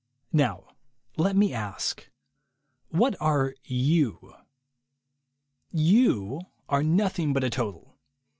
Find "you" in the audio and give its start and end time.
3.63-4.33, 5.71-6.41